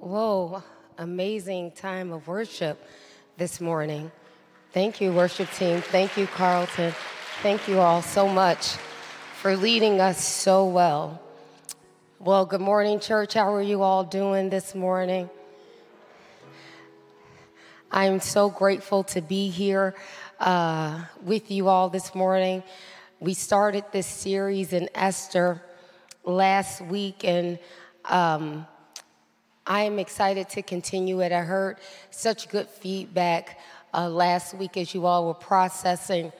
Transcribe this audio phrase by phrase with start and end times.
[0.00, 0.62] Whoa,
[0.96, 2.82] amazing time of worship
[3.36, 4.10] this morning.
[4.72, 5.82] Thank you, worship team.
[5.82, 6.94] Thank you, Carlton.
[7.42, 8.76] Thank you all so much
[9.42, 11.20] for leading us so well.
[12.18, 13.34] Well, good morning, church.
[13.34, 15.28] How are you all doing this morning?
[17.92, 19.94] I'm so grateful to be here
[20.38, 22.62] uh, with you all this morning.
[23.20, 25.60] We started this series in Esther
[26.24, 27.58] last week, and
[28.06, 28.66] um,
[29.66, 31.32] I am excited to continue it.
[31.32, 31.78] I heard
[32.10, 33.58] such good feedback
[33.92, 36.32] uh, last week as you all were processing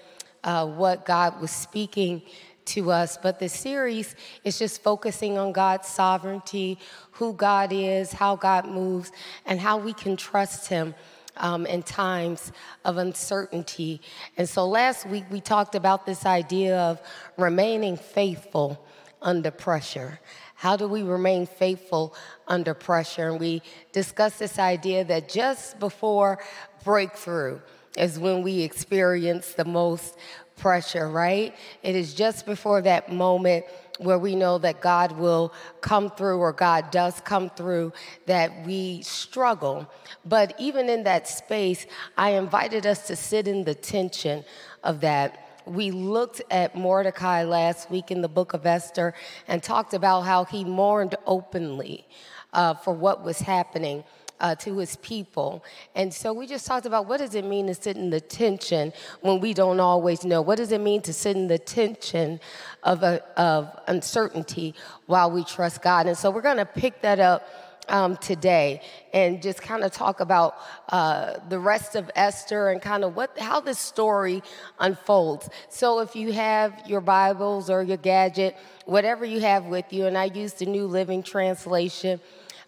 [0.42, 2.22] uh, what God was speaking
[2.66, 3.18] to us.
[3.18, 6.78] But the series is just focusing on God's sovereignty,
[7.12, 9.12] who God is, how God moves,
[9.44, 10.94] and how we can trust Him.
[11.36, 12.52] Um, in times
[12.84, 14.02] of uncertainty.
[14.36, 17.00] And so last week we talked about this idea of
[17.38, 18.84] remaining faithful
[19.22, 20.20] under pressure.
[20.60, 22.14] How do we remain faithful
[22.46, 23.30] under pressure?
[23.30, 26.38] And we discussed this idea that just before
[26.84, 27.60] breakthrough
[27.96, 30.18] is when we experience the most
[30.58, 31.54] pressure, right?
[31.82, 33.64] It is just before that moment
[34.00, 37.94] where we know that God will come through or God does come through
[38.26, 39.90] that we struggle.
[40.26, 41.86] But even in that space,
[42.18, 44.44] I invited us to sit in the tension
[44.84, 49.14] of that we looked at Mordecai last week in the book of Esther
[49.46, 52.06] and talked about how he mourned openly
[52.52, 54.04] uh, for what was happening.
[54.42, 55.62] Uh, to his people.
[55.94, 58.94] And so we just talked about what does it mean to sit in the tension
[59.20, 60.40] when we don't always know?
[60.40, 62.40] What does it mean to sit in the tension
[62.82, 64.74] of, a, of uncertainty
[65.04, 66.06] while we trust God?
[66.06, 67.46] And so we're going to pick that up
[67.90, 68.80] um, today
[69.12, 70.56] and just kind of talk about
[70.90, 74.42] uh, the rest of Esther and kind of what how this story
[74.78, 75.48] unfolds.
[75.68, 78.56] So if you have your Bibles or your gadget,
[78.86, 82.20] whatever you have with you, and I use the New Living Translation,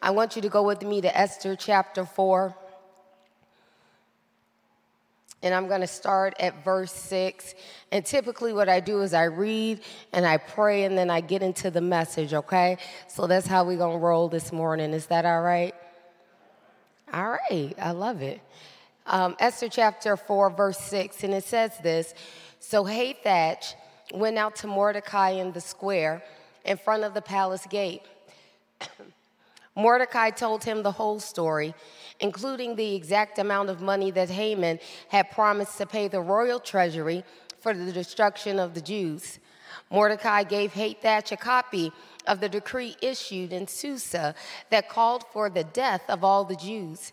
[0.03, 2.57] I want you to go with me to Esther chapter four.
[5.43, 7.55] And I'm going to start at verse 6.
[7.91, 9.81] And typically, what I do is I read
[10.13, 12.79] and I pray and then I get into the message, okay?
[13.09, 14.93] So that's how we're going to roll this morning.
[14.93, 15.75] Is that all right?
[17.13, 17.75] All right.
[17.79, 18.41] I love it.
[19.07, 21.25] Um, Esther chapter 4, verse 6.
[21.25, 22.15] And it says this
[22.61, 23.75] So Hathach
[24.15, 26.23] went out to Mordecai in the square
[26.65, 28.03] in front of the palace gate.
[29.75, 31.75] Mordecai told him the whole story
[32.23, 34.79] including the exact amount of money that Haman
[35.09, 37.25] had promised to pay the royal treasury
[37.61, 39.41] for the destruction of the Jews.
[39.91, 41.93] Mordecai gave Hathach a copy
[42.27, 44.35] of the decree issued in Susa
[44.71, 47.13] that called for the death of all the Jews.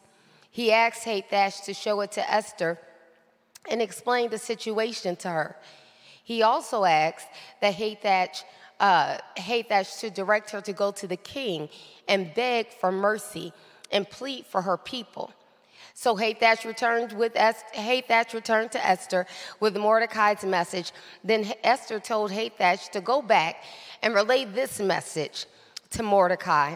[0.51, 2.79] He asked Hathach to show it to Esther
[3.69, 5.55] and explain the situation to her.
[6.23, 7.27] He also asked
[7.61, 8.43] that Hathach,
[8.79, 11.67] uh, Hathach to direct her to go to the king
[12.07, 13.51] and beg for mercy
[13.91, 15.33] and plead for her people.
[15.93, 19.25] So Hathach returned with Hathach returned to Esther
[19.59, 20.93] with Mordecai's message.
[21.23, 23.63] Then Esther told Hathach to go back
[24.01, 25.45] and relay this message
[25.91, 26.75] to Mordecai.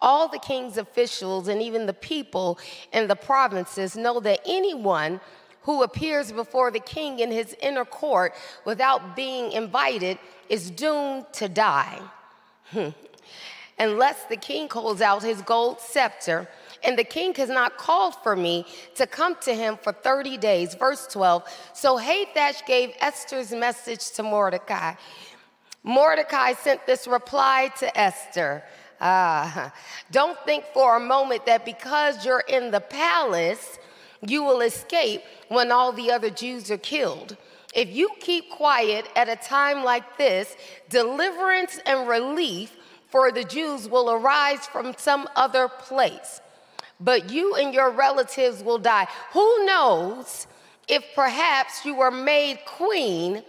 [0.00, 2.58] All the king's officials and even the people
[2.92, 5.20] in the provinces know that anyone
[5.62, 8.34] who appears before the king in his inner court
[8.64, 12.00] without being invited is doomed to die.
[12.70, 12.88] Hmm
[13.78, 16.48] unless the king holds out his gold scepter.
[16.84, 20.74] And the king has not called for me to come to him for 30 days.
[20.74, 21.44] Verse 12.
[21.74, 24.94] So Hathach gave Esther's message to Mordecai.
[25.82, 28.62] Mordecai sent this reply to Esther.
[29.00, 29.72] Ah,
[30.10, 33.78] don't think for a moment that because you're in the palace,
[34.26, 37.36] you will escape when all the other Jews are killed.
[37.74, 40.56] If you keep quiet at a time like this,
[40.88, 42.76] deliverance and relief
[43.08, 46.40] for the Jews will arise from some other place,
[47.00, 49.08] but you and your relatives will die.
[49.32, 50.46] Who knows
[50.88, 53.42] if perhaps you were made queen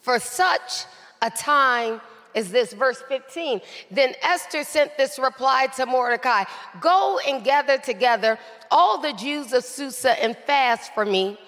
[0.00, 0.84] for such
[1.22, 2.00] a time
[2.34, 2.72] as this?
[2.72, 3.60] Verse 15.
[3.90, 6.44] Then Esther sent this reply to Mordecai
[6.80, 8.38] Go and gather together
[8.70, 11.38] all the Jews of Susa and fast for me.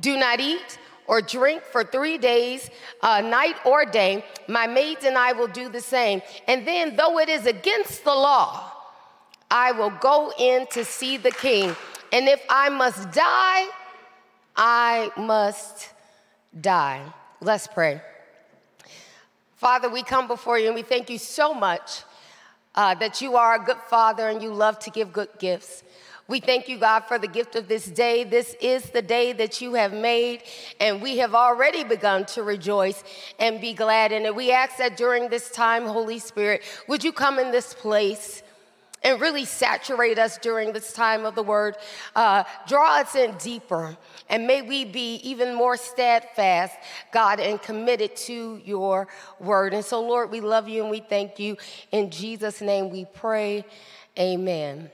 [0.00, 0.78] Do not eat
[1.12, 2.70] or drink for three days,
[3.02, 4.24] uh, night or day.
[4.48, 6.22] My maids and I will do the same.
[6.48, 8.72] And then, though it is against the law,
[9.50, 11.76] I will go in to see the king.
[12.14, 13.66] And if I must die,
[14.56, 15.90] I must
[16.58, 17.02] die.
[17.42, 18.00] Let's pray.
[19.56, 22.04] Father, we come before you and we thank you so much
[22.74, 25.84] uh, that you are a good father and you love to give good gifts.
[26.28, 28.24] We thank you, God, for the gift of this day.
[28.24, 30.44] This is the day that you have made,
[30.80, 33.02] and we have already begun to rejoice
[33.38, 34.34] and be glad in it.
[34.34, 38.42] We ask that during this time, Holy Spirit, would you come in this place?
[39.04, 41.76] and really saturate us during this time of the word.
[42.14, 43.96] Uh, draw us in deeper,
[44.28, 46.76] and may we be even more steadfast,
[47.12, 49.08] God, and committed to your
[49.40, 49.74] word.
[49.74, 51.56] And so, Lord, we love you and we thank you.
[51.90, 53.64] In Jesus' name we pray.
[54.18, 54.90] Amen.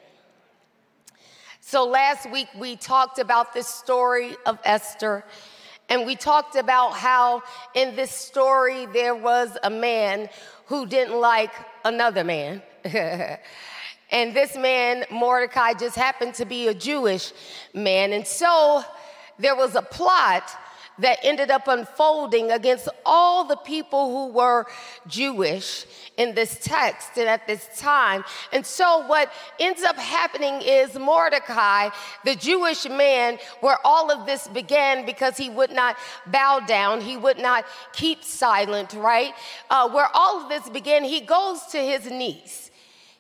[1.70, 5.22] So, last week we talked about this story of Esther.
[5.90, 7.42] And we talked about how
[7.74, 10.30] in this story there was a man
[10.64, 11.52] who didn't like
[11.84, 12.62] another man.
[12.84, 17.34] and this man, Mordecai, just happened to be a Jewish
[17.74, 18.14] man.
[18.14, 18.82] And so
[19.38, 20.50] there was a plot
[20.98, 24.66] that ended up unfolding against all the people who were
[25.06, 25.86] Jewish
[26.16, 28.24] in this text and at this time.
[28.52, 31.90] And so, what ends up happening is Mordecai,
[32.24, 35.96] the Jewish man, where all of this began because he would not
[36.26, 39.32] bow down, he would not keep silent, right?
[39.70, 42.67] Uh, where all of this began, he goes to his niece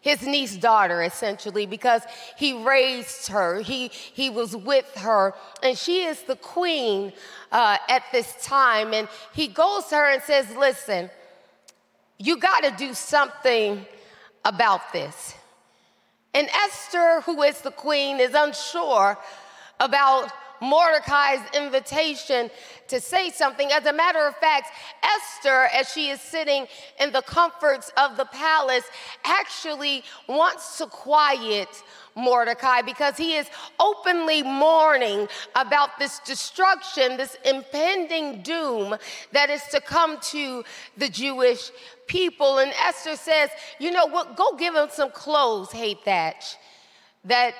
[0.00, 2.02] his niece daughter essentially because
[2.36, 3.60] he raised her.
[3.60, 5.34] He, he was with her.
[5.62, 7.12] And she is the queen
[7.50, 8.94] uh, at this time.
[8.94, 11.10] And he goes to her and says listen
[12.18, 13.86] you got to do something
[14.44, 15.34] about this.
[16.34, 19.16] And esther who is the queen is unsure
[19.80, 22.50] about Mordecai's invitation
[22.88, 23.70] to say something.
[23.70, 24.68] As a matter of fact,
[25.02, 26.66] Esther, as she is sitting
[27.00, 28.84] in the comforts of the palace,
[29.24, 31.68] actually wants to quiet
[32.16, 38.96] Mordecai because he is openly mourning about this destruction, this impending doom
[39.32, 40.64] that is to come to
[40.96, 41.70] the Jewish
[42.06, 42.58] people.
[42.58, 44.36] And Esther says, You know what?
[44.36, 46.58] Go give him some clothes, Hathach that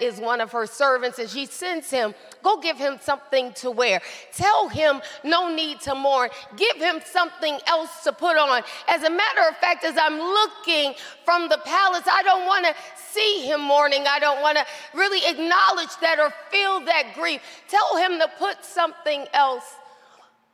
[0.00, 4.00] is one of her servants, and she sends him, Go give him something to wear.
[4.32, 6.31] Tell him no need to mourn.
[6.56, 8.62] Give him something else to put on.
[8.87, 10.94] As a matter of fact, as I'm looking
[11.25, 14.05] from the palace, I don't want to see him mourning.
[14.06, 14.64] I don't want to
[14.94, 17.40] really acknowledge that or feel that grief.
[17.69, 19.75] Tell him to put something else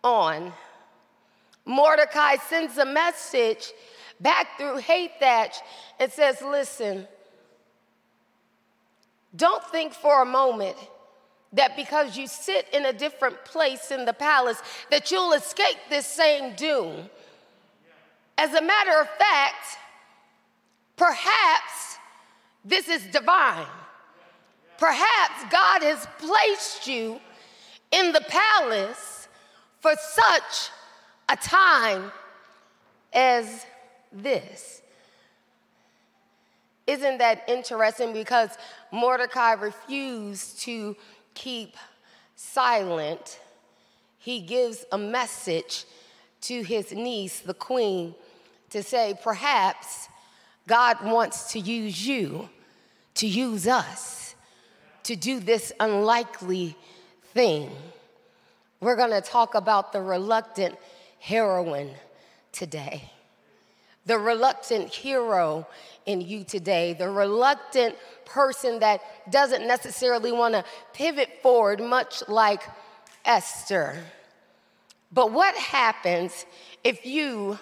[0.03, 0.53] on.
[1.67, 3.73] Mordecai sends a message
[4.21, 5.57] back through Hathach
[5.99, 7.07] and says, Listen,
[9.37, 10.77] don't think for a moment
[11.53, 14.61] that because you sit in a different place in the palace
[14.91, 17.09] that you'll escape this same doom.
[18.37, 19.79] As a matter of fact,
[20.97, 21.99] perhaps
[22.65, 23.67] this is divine.
[24.79, 27.21] Perhaps God has placed you
[27.93, 29.29] in the palace
[29.81, 30.71] for such
[31.29, 32.11] a time
[33.13, 33.65] as
[34.13, 34.83] this.
[36.87, 38.13] Isn't that interesting?
[38.13, 38.51] Because
[38.93, 40.97] Mordecai refused to
[41.35, 41.77] keep
[42.37, 43.41] silent.
[44.19, 45.85] He gives a message
[46.43, 48.15] to his niece, the queen,
[48.71, 50.09] to say, perhaps
[50.67, 52.49] God wants to use you,
[53.15, 54.35] to use us,
[55.05, 56.77] to do this unlikely
[57.33, 57.71] thing.
[58.81, 60.77] We're gonna talk about the reluctant
[61.19, 61.93] heroine
[62.53, 63.11] today
[64.07, 65.67] the reluctant hero
[66.07, 72.63] in you today, the reluctant person that doesn't necessarily want to pivot forward, much like
[73.25, 73.97] Esther.
[75.13, 76.45] But what happens
[76.83, 77.59] if you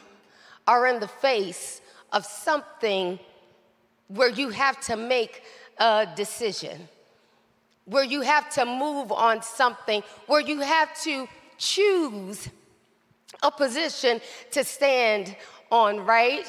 [0.67, 1.81] are in the face
[2.12, 3.19] of something
[4.09, 5.43] where you have to make
[5.79, 6.89] a decision,
[7.84, 12.49] where you have to move on something, where you have to choose
[13.43, 14.20] a position
[14.51, 15.37] to stand
[15.72, 16.44] on, right?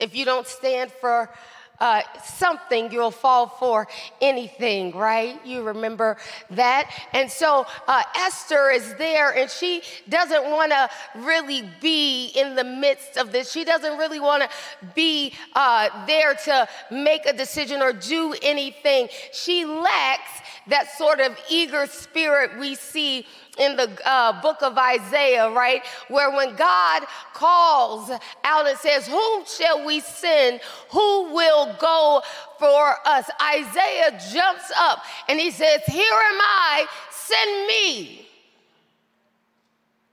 [0.00, 1.30] If you don't stand for
[1.78, 3.88] uh, something, you'll fall for
[4.20, 5.40] anything, right?
[5.46, 6.18] You remember
[6.50, 6.90] that?
[7.14, 12.64] And so uh, Esther is there and she doesn't want to really be in the
[12.64, 13.50] midst of this.
[13.50, 14.50] She doesn't really want to
[14.94, 19.08] be uh, there to make a decision or do anything.
[19.32, 20.30] She lacks
[20.66, 23.24] that sort of eager spirit we see
[23.58, 25.82] in the uh, book of Isaiah, right?
[26.08, 27.04] Where when God
[27.34, 28.10] calls
[28.44, 30.60] out and says, Whom shall we send?
[30.90, 32.22] Who will go
[32.58, 33.28] for us?
[33.42, 38.26] Isaiah jumps up and he says, Here am I, send me.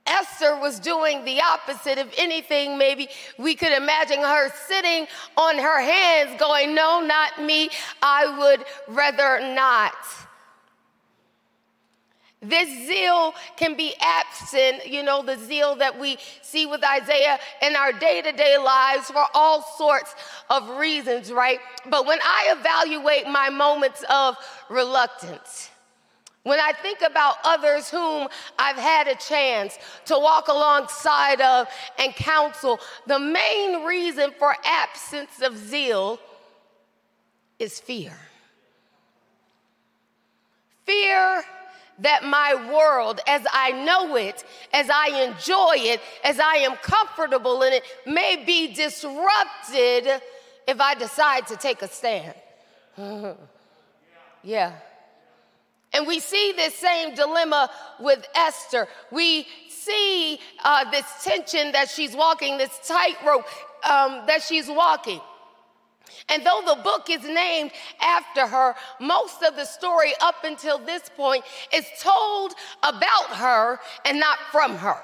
[0.08, 1.98] Esther was doing the opposite.
[1.98, 7.70] If anything, maybe we could imagine her sitting on her hands going, No, not me.
[8.02, 9.94] I would rather not.
[12.40, 17.74] This zeal can be absent, you know, the zeal that we see with Isaiah in
[17.74, 20.14] our day to day lives for all sorts
[20.48, 21.58] of reasons, right?
[21.86, 24.36] But when I evaluate my moments of
[24.70, 25.70] reluctance,
[26.44, 31.66] when I think about others whom I've had a chance to walk alongside of
[31.98, 32.78] and counsel,
[33.08, 36.20] the main reason for absence of zeal
[37.58, 38.16] is fear.
[40.86, 41.44] Fear
[42.00, 47.62] that my world, as I know it, as I enjoy it, as I am comfortable
[47.62, 50.22] in it, may be disrupted
[50.66, 52.34] if I decide to take a stand.
[54.42, 54.72] yeah.
[55.92, 58.86] And we see this same dilemma with Esther.
[59.10, 63.46] We see uh, this tension that she's walking, this tightrope
[63.88, 65.20] um, that she's walking.
[66.28, 71.10] And though the book is named after her, most of the story up until this
[71.16, 74.98] point is told about her and not from her.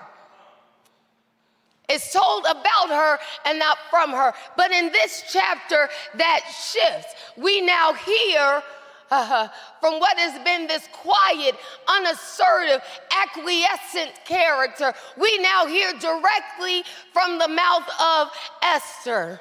[1.89, 4.33] It's told about her and not from her.
[4.57, 7.15] But in this chapter, that shifts.
[7.37, 8.63] We now hear
[9.11, 9.49] uh,
[9.81, 11.55] from what has been this quiet,
[11.87, 12.83] unassertive,
[13.23, 14.95] acquiescent character.
[15.19, 18.29] We now hear directly from the mouth of
[18.63, 19.41] Esther.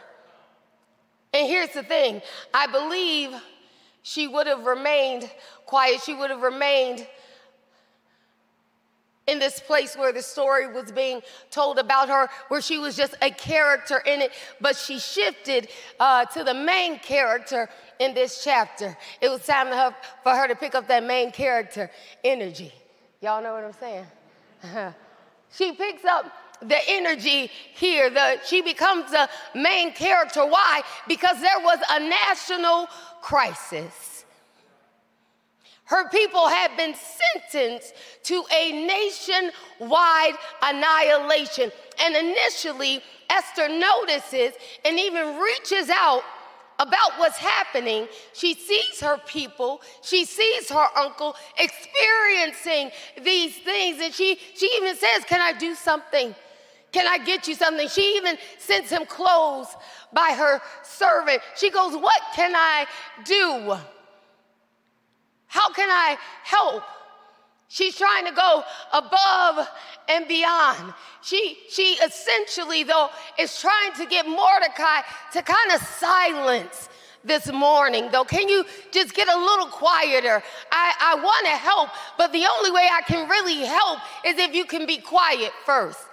[1.34, 2.22] And here's the thing
[2.54, 3.34] I believe
[4.04, 5.30] she would have remained
[5.66, 7.08] quiet, she would have remained
[9.26, 13.16] in this place where the story was being told about her, where she was just
[13.22, 18.98] a character in it, but she shifted uh, to the main character in this chapter.
[19.22, 21.90] It was time for her to pick up that main character
[22.24, 22.74] energy.
[23.22, 24.06] Y'all know what I'm saying?
[25.54, 26.26] she picks up
[26.68, 28.10] the energy here.
[28.10, 30.46] The, she becomes the main character.
[30.46, 30.82] Why?
[31.08, 32.88] Because there was a national
[33.22, 34.26] crisis.
[35.86, 37.94] Her people had been sentenced
[38.24, 41.72] to a nationwide annihilation.
[42.00, 44.54] And initially, Esther notices
[44.86, 46.24] and even reaches out
[46.80, 48.08] about what's happening.
[48.34, 52.92] She sees her people, she sees her uncle experiencing
[53.22, 56.34] these things, and she, she even says, Can I do something?
[56.94, 57.90] Can I get you something?
[57.90, 59.76] She even sends him clothes
[60.14, 61.42] by her servant.
[61.58, 62.86] She goes, What can I
[63.26, 63.76] do?
[65.48, 66.84] How can I help?
[67.68, 69.68] She's trying to go above
[70.08, 70.94] and beyond.
[71.24, 73.10] She, she essentially, though,
[73.40, 76.90] is trying to get Mordecai to kind of silence
[77.24, 78.26] this mourning, though.
[78.26, 80.44] Can you just get a little quieter?
[80.72, 84.54] I, I want to help, but the only way I can really help is if
[84.54, 86.06] you can be quiet first.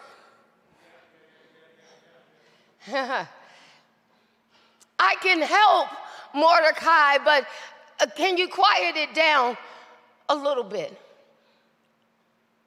[2.93, 3.27] I
[5.23, 5.89] can help
[6.35, 7.47] Mordecai, but
[8.01, 9.57] uh, can you quiet it down
[10.29, 10.99] a little bit?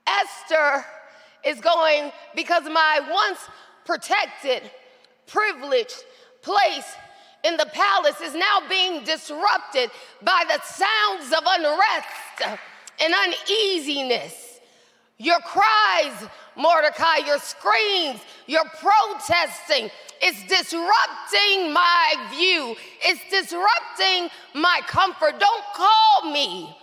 [0.05, 0.86] Esther
[1.46, 3.39] is going because my once
[3.86, 4.70] protected,
[5.27, 6.03] privileged
[6.41, 6.96] place
[7.43, 9.89] in the palace is now being disrupted
[10.22, 12.60] by the sounds of unrest
[13.01, 14.53] and uneasiness.
[15.17, 19.89] Your cries, Mordecai, your screams, your protesting,
[20.25, 22.75] it's disrupting my view.
[23.01, 25.38] It's disrupting my comfort.
[25.38, 26.77] Don't call me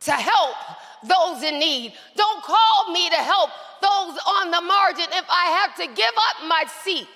[0.00, 0.56] to help
[1.04, 1.92] those in need.
[2.16, 3.50] Don't call me to help
[3.82, 7.06] those on the margin if I have to give up my seat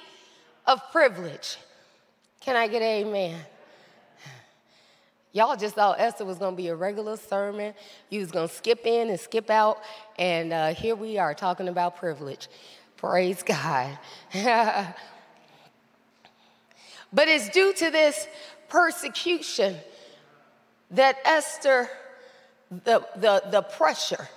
[0.67, 1.57] of privilege.
[2.41, 3.41] Can I get amen?
[5.33, 7.73] Y'all just thought Esther was going to be a regular sermon.
[8.09, 9.79] You was going to skip in and skip out.
[10.19, 12.49] And uh, here we are talking about privilege.
[12.97, 13.97] Praise God.
[17.13, 18.27] but it's due to this
[18.69, 19.77] persecution
[20.91, 21.89] that Esther
[22.71, 24.29] the, the, the pressure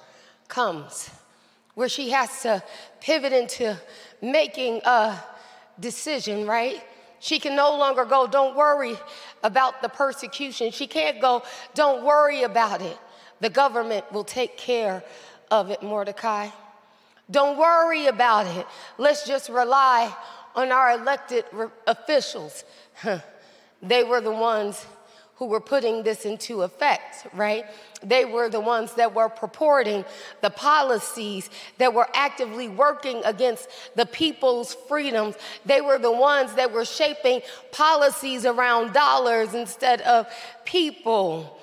[0.48, 1.10] comes
[1.76, 2.64] where she has to
[3.00, 3.80] pivot into
[4.22, 5.18] making a
[5.80, 6.84] decision, right?
[7.24, 8.98] She can no longer go, don't worry
[9.44, 10.72] about the persecution.
[10.72, 12.98] She can't go, don't worry about it.
[13.40, 15.02] The government will take care
[15.50, 16.50] of it, Mordecai.
[17.32, 18.68] Don't worry about it.
[18.98, 20.14] Let's just rely
[20.54, 22.66] on our elected re- officials.
[23.82, 24.86] they were the ones
[25.36, 27.66] who were putting this into effect, right?
[28.04, 30.06] They were the ones that were purporting
[30.42, 31.50] the policies
[31.80, 35.36] that were actively working against the people's freedoms.
[35.66, 40.28] They were the ones that were shaping policies around dollars instead of
[40.66, 41.60] people.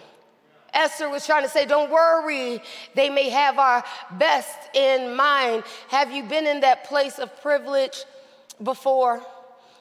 [0.72, 2.62] Esther was trying to say, Don't worry,
[2.94, 5.64] they may have our best in mind.
[5.88, 8.04] Have you been in that place of privilege
[8.62, 9.22] before?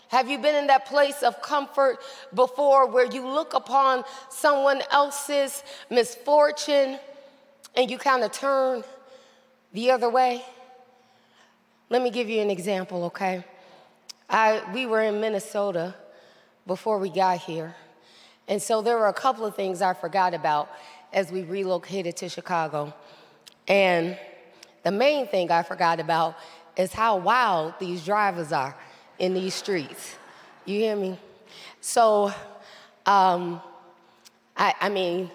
[0.09, 1.99] Have you been in that place of comfort
[2.33, 6.97] before where you look upon someone else's misfortune
[7.75, 8.83] and you kind of turn
[9.71, 10.43] the other way?
[11.91, 13.45] Let me give you an example, okay?
[14.27, 15.93] I, we were in Minnesota
[16.65, 17.75] before we got here.
[18.47, 20.71] And so there were a couple of things I forgot about
[21.13, 22.95] as we relocated to Chicago.
[23.67, 24.17] And
[24.83, 26.35] the main thing I forgot about
[26.75, 28.75] is how wild these drivers are
[29.19, 30.15] in these streets.
[30.65, 31.19] You hear me?
[31.81, 32.33] So
[33.05, 33.61] Um,
[34.55, 35.31] I, I mean,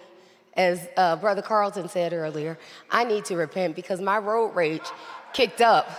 [0.57, 2.57] as uh, Brother Carlton said earlier,
[2.89, 4.87] I need to repent because my road rage
[5.33, 5.91] kicked up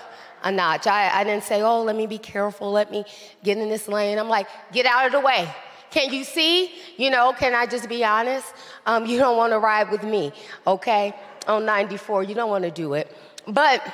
[0.43, 0.87] a notch.
[0.87, 3.03] I, I didn't say, oh, let me be careful, let me
[3.43, 4.17] get in this lane.
[4.17, 5.53] I'm like, get out of the way.
[5.91, 6.71] Can you see?
[6.95, 8.53] You know, can I just be honest?
[8.85, 10.31] Um, you don't want to ride with me,
[10.65, 11.13] okay?
[11.47, 13.13] On 94, you don't want to do it.
[13.47, 13.85] But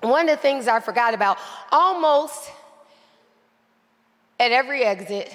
[0.00, 1.38] one of the things I forgot about
[1.70, 2.50] almost
[4.38, 5.32] at every exit,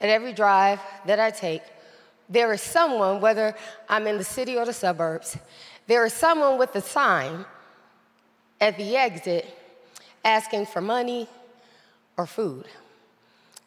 [0.00, 1.62] at every drive that I take,
[2.28, 3.54] there is someone, whether
[3.88, 5.38] I'm in the city or the suburbs,
[5.86, 7.44] there is someone with a sign
[8.60, 9.46] at the exit
[10.24, 11.26] asking for money
[12.16, 12.66] or food.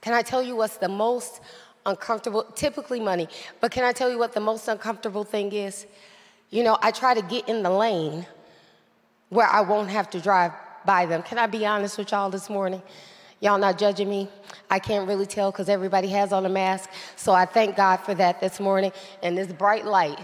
[0.02, 1.42] Can I tell you what's the most
[1.86, 2.44] uncomfortable?
[2.56, 3.28] Typically, money,
[3.60, 5.88] but can I tell you what the most uncomfortable thing is?
[6.50, 8.26] You know, I try to get in the lane
[9.30, 10.52] where I won't have to drive
[10.86, 11.24] by them.
[11.24, 12.82] Can I be honest with y'all this morning?
[13.42, 14.30] Y'all not judging me?
[14.70, 16.90] I can't really tell because everybody has on a mask.
[17.16, 18.92] So I thank God for that this morning
[19.24, 20.20] and this bright light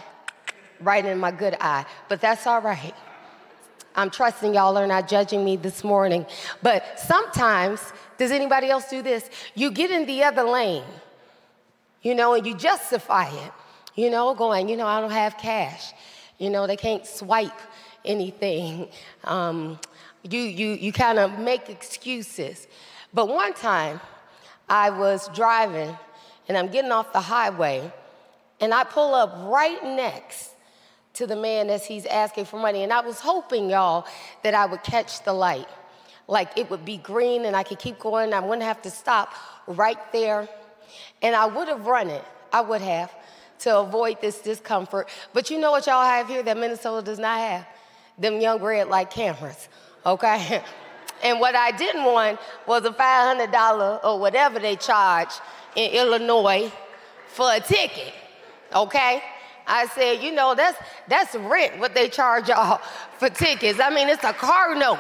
[0.80, 1.86] right in my good eye.
[2.10, 2.94] But that's all right.
[3.96, 6.28] I'm trusting y'all are not judging me this morning.
[6.62, 7.82] But sometimes,
[8.20, 9.28] does anybody else do this?
[9.56, 10.84] You get in the other lane,
[12.04, 13.52] you know, and you justify it,
[13.96, 15.94] you know, going, you know, I don't have cash.
[16.38, 17.60] You know, they can't swipe
[18.06, 18.90] anything.
[19.24, 19.80] Um,
[20.22, 22.68] you you, you kind of make excuses.
[23.18, 24.00] But one time,
[24.70, 25.98] I was driving
[26.48, 27.92] and I'm getting off the highway,
[28.62, 30.52] and I pull up right next
[31.16, 32.84] to the man as he's asking for money.
[32.84, 34.06] And I was hoping, y'all,
[34.44, 35.68] that I would catch the light.
[36.28, 38.36] Like it would be green and I could keep going.
[38.36, 39.34] I wouldn't have to stop
[39.66, 40.48] right there.
[41.24, 42.24] And I would have run it.
[42.54, 43.12] I would have
[43.62, 45.10] to avoid this discomfort.
[45.34, 47.66] But you know what y'all have here that Minnesota does not have?
[48.20, 49.70] Them young red light cameras,
[50.06, 50.62] okay?
[51.24, 55.30] And what I didn't want was a $500 or whatever they charge
[55.76, 56.72] in Illinois
[57.28, 58.14] for a ticket,
[58.74, 59.22] okay?
[59.68, 60.78] I said, you know, that's
[61.08, 62.80] that's rent what they charge y'all
[63.18, 63.80] for tickets.
[63.80, 64.98] I mean, it's a car note.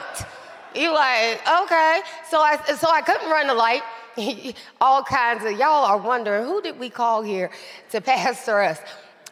[0.75, 2.01] You like, okay.
[2.30, 3.82] So I so I couldn't run the light.
[4.82, 7.49] All kinds of y'all are wondering who did we call here
[7.91, 8.80] to pastor us?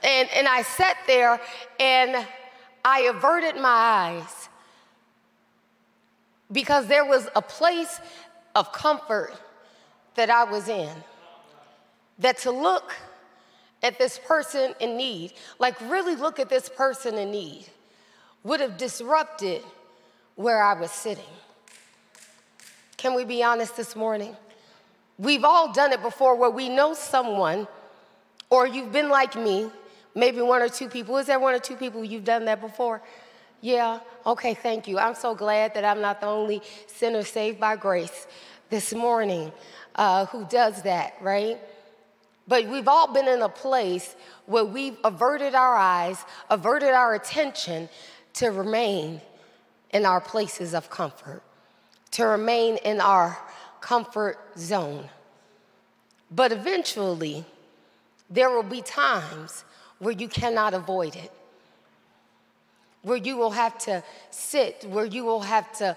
[0.04, 1.42] And and I sat there
[1.80, 2.26] and
[2.86, 4.50] I averted my eyes
[6.56, 8.00] because there was a place
[8.56, 9.34] of comfort
[10.16, 10.90] that I was in.
[12.20, 12.96] That to look
[13.84, 17.66] at this person in need, like really look at this person in need,
[18.46, 19.64] would have disrupted
[20.36, 21.24] where I was sitting.
[22.96, 24.34] Can we be honest this morning?
[25.20, 27.68] We've all done it before where we know someone,
[28.50, 29.70] or you've been like me,
[30.16, 31.18] maybe one or two people.
[31.18, 33.02] Is there one or two people you've done that before?
[33.66, 35.00] Yeah, okay, thank you.
[35.00, 38.28] I'm so glad that I'm not the only sinner saved by grace
[38.70, 39.52] this morning
[39.96, 41.58] uh, who does that, right?
[42.48, 47.90] But we've all been in a place where we've averted our eyes, averted our attention
[48.34, 49.20] to remain
[49.90, 51.42] in our places of comfort,
[52.12, 53.36] to remain in our
[53.82, 55.10] comfort zone.
[56.30, 57.44] But eventually,
[58.30, 59.66] there will be times
[59.98, 61.32] where you cannot avoid it,
[63.06, 65.96] where you will have to sit, where you will have to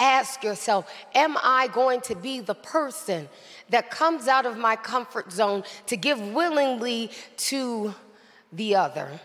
[0.00, 3.28] ask yourself Am I going to be the person
[3.68, 7.94] that comes out of my comfort zone to give willingly to
[8.52, 9.20] the other?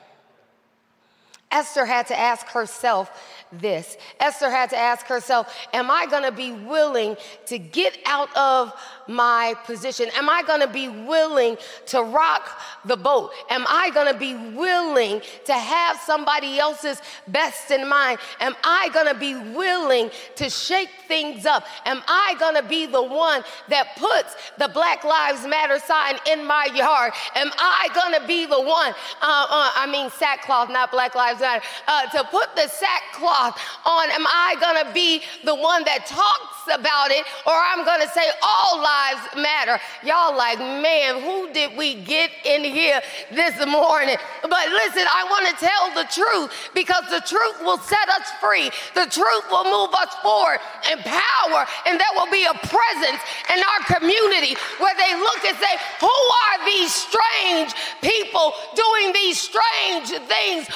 [1.52, 3.10] Esther had to ask herself
[3.52, 3.98] this.
[4.20, 8.74] Esther had to ask herself, Am I gonna be willing to get out of
[9.08, 10.10] my position?
[10.16, 13.32] Am I gonna be willing to rock the boat?
[13.50, 18.20] Am I gonna be willing to have somebody else's best in mind?
[18.40, 21.66] Am I gonna be willing to shake things up?
[21.86, 26.68] Am I gonna be the one that puts the Black Lives Matter sign in my
[26.74, 27.14] yard?
[27.36, 32.08] Am I gonna be the one, uh, uh, I mean, sackcloth, not Black Lives Uh,
[32.10, 34.10] to put the sackcloth on?
[34.12, 38.82] Am I gonna be the one that talks about it, or I'm gonna say all
[38.82, 39.80] lives matter?
[40.04, 44.17] Y'all, like, man, who did we get in here this morning?
[44.41, 49.08] But listen, I wanna tell the truth because the truth will set us free, the
[49.10, 50.60] truth will move us forward
[50.91, 53.21] in power, and there will be a presence
[53.54, 59.39] in our community where they look and say, Who are these strange people doing these
[59.39, 60.67] strange things,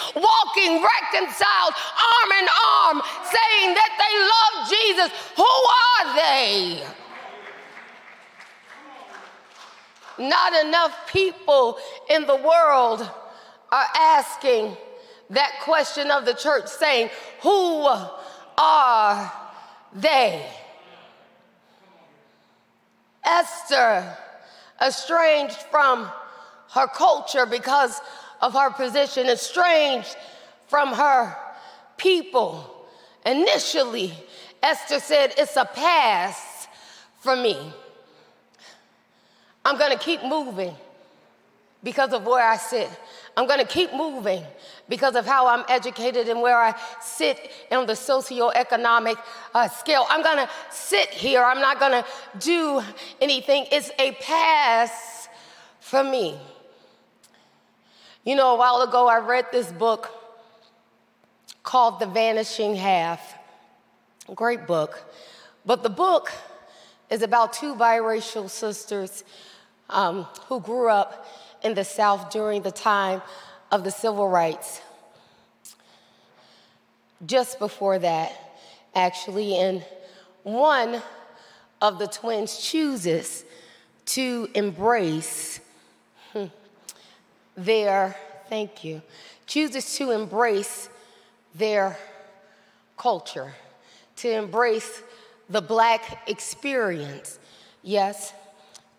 [0.50, 5.12] walking reconciled arm in arm, saying that they love Jesus.
[5.36, 6.84] Who are they?
[10.18, 11.78] Not enough people
[12.10, 13.10] in the world
[13.72, 14.76] are asking
[15.30, 17.10] that question of the church, saying,
[17.42, 17.88] Who
[18.58, 19.32] are
[19.94, 20.46] they?
[23.24, 24.18] Esther
[24.82, 26.10] estranged from
[26.72, 28.02] her culture because
[28.42, 30.16] of her position, estranged
[30.70, 31.36] from her
[31.98, 32.88] people.
[33.26, 34.14] Initially,
[34.64, 36.68] Esther said, It's a pass
[37.20, 37.74] for me.
[39.66, 40.74] I'm gonna keep moving
[41.84, 42.90] because of where I sit.
[43.36, 44.44] I'm gonna keep moving
[44.88, 49.18] because of how I'm educated and where I sit on the socioeconomic
[49.54, 50.06] uh, scale.
[50.10, 52.06] I'm gonna sit here, I'm not gonna
[52.40, 52.82] do
[53.22, 53.66] anything.
[53.72, 55.28] It's a pass
[55.80, 56.40] for me.
[58.24, 60.19] You know, a while ago I read this book
[61.70, 63.36] called The Vanishing Half.
[64.34, 65.04] Great book.
[65.68, 66.32] But the book
[67.12, 69.24] is about two biracial sisters
[69.88, 71.28] um, who grew up
[71.62, 73.22] in the South during the time
[73.72, 74.82] of the civil rights.
[77.28, 78.34] Just before that,
[78.96, 79.86] actually, and
[80.42, 81.04] one
[81.84, 83.46] of the twins chooses
[84.06, 85.60] to embrace
[86.34, 86.46] hmm,
[87.56, 88.16] their,
[88.50, 89.04] thank you,
[89.46, 90.90] chooses to embrace
[91.60, 91.98] their
[92.98, 93.54] culture,
[94.18, 95.04] to embrace
[95.50, 97.40] the black experience,
[97.84, 98.34] yes.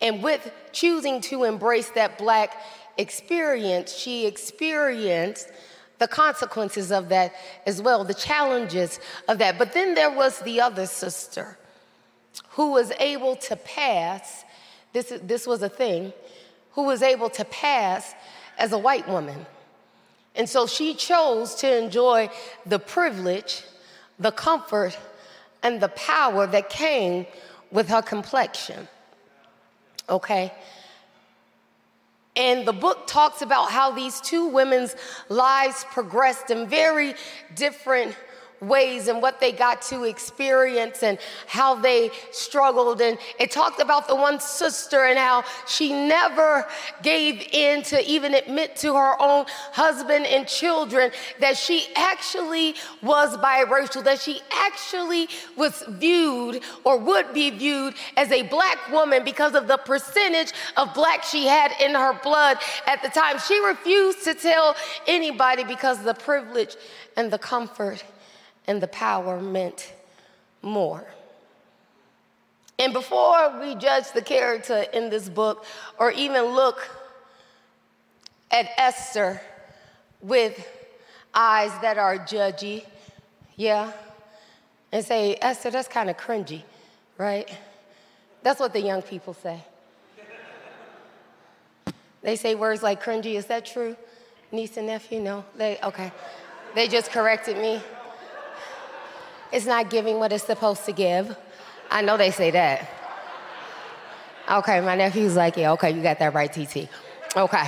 [0.00, 2.56] And with choosing to embrace that black
[2.96, 5.48] experience, she experienced
[5.98, 7.34] the consequences of that
[7.66, 9.58] as well, the challenges of that.
[9.58, 11.58] But then there was the other sister
[12.50, 14.44] who was able to pass,
[14.92, 16.12] this, this was a thing,
[16.72, 18.14] who was able to pass
[18.58, 19.44] as a white woman.
[20.34, 22.30] And so she chose to enjoy
[22.64, 23.64] the privilege,
[24.18, 24.96] the comfort,
[25.62, 27.26] and the power that came
[27.70, 28.88] with her complexion.
[30.08, 30.52] Okay?
[32.36, 34.94] And the book talks about how these two women's
[35.28, 37.14] lives progressed in very
[37.54, 38.16] different
[38.60, 43.00] ways and what they got to experience and how they struggled.
[43.00, 46.66] And it talked about the one sister and how she never
[47.02, 53.36] gave in to even admit to her own husband and children that she actually was
[53.38, 59.54] biracial, that she actually was viewed or would be viewed as a black woman because
[59.54, 63.38] of the percentage of black she had in her blood at the time.
[63.38, 66.76] She refused to tell anybody because of the privilege
[67.16, 68.04] and the comfort
[68.66, 69.92] and the power meant
[70.62, 71.06] more.
[72.78, 75.66] And before we judge the character in this book
[75.98, 76.88] or even look
[78.50, 79.40] at Esther
[80.22, 80.66] with
[81.34, 82.86] eyes that are judgy,
[83.56, 83.92] yeah,
[84.92, 86.62] and say, Esther, that's kind of cringy,
[87.18, 87.54] right?
[88.42, 89.62] That's what the young people say.
[92.22, 93.34] They say words like cringy.
[93.34, 93.96] Is that true?
[94.52, 95.20] Niece and nephew?
[95.20, 95.44] No?
[95.56, 96.12] They, okay.
[96.74, 97.80] They just corrected me.
[99.52, 101.36] It's not giving what it's supposed to give.
[101.90, 102.88] I know they say that.
[104.50, 106.88] Okay, my nephew's like, yeah, okay, you got that right, TT.
[107.36, 107.64] Okay.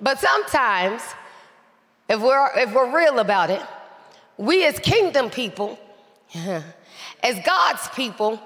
[0.00, 1.02] But sometimes,
[2.08, 3.62] if we're, if we're real about it,
[4.36, 5.78] we as kingdom people,
[7.22, 8.40] as God's people,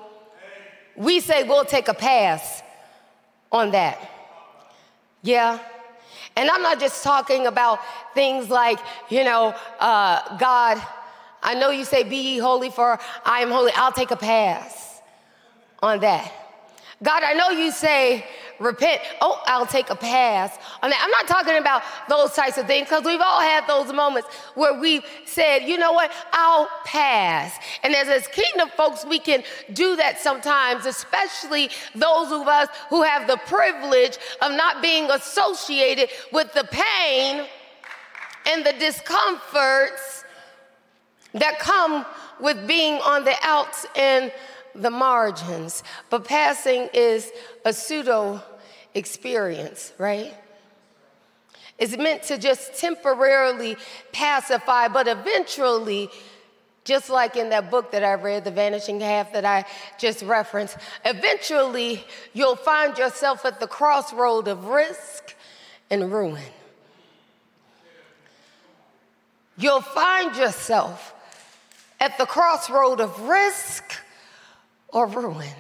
[0.97, 2.63] we say we'll take a pass
[3.51, 4.11] on that.
[5.23, 5.59] Yeah?
[6.37, 7.81] And I'm not just talking about
[8.15, 8.79] things like,
[9.11, 10.83] you know, uh, God,
[11.43, 13.73] I know you say, Be ye holy, for I am holy.
[13.75, 15.01] I'll take a pass
[15.83, 16.42] on that.
[17.03, 18.25] God, I know you say,
[18.61, 19.03] repent.
[19.21, 21.01] Oh, I'll take a pass on that.
[21.03, 24.79] I'm not talking about those types of things because we've all had those moments where
[24.79, 27.59] we've said, you know what, I'll pass.
[27.83, 33.03] And as, as kingdom folks, we can do that sometimes, especially those of us who
[33.03, 37.47] have the privilege of not being associated with the pain
[38.47, 40.25] and the discomforts
[41.35, 42.05] that come
[42.41, 44.33] with being on the outs and
[44.75, 45.83] the margins.
[46.11, 47.31] But passing is
[47.65, 48.43] a pseudo
[48.95, 50.35] experience, right?
[51.79, 53.77] It's meant to just temporarily
[54.13, 56.11] pacify, but eventually,
[56.85, 59.65] just like in that book that I read, The Vanishing Half, that I
[59.99, 65.35] just referenced, eventually you'll find yourself at the crossroad of risk
[65.91, 66.43] and ruin.
[69.57, 71.15] You'll find yourself
[72.01, 73.85] at the crossroad of risk
[74.93, 75.55] or ruin.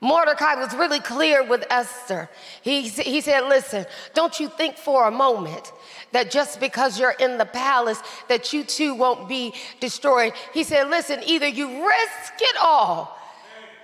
[0.00, 2.28] Mordecai was really clear with Esther.
[2.62, 5.72] He, he said, Listen, don't you think for a moment
[6.10, 10.32] that just because you're in the palace that you too won't be destroyed.
[10.52, 13.16] He said, Listen, either you risk it all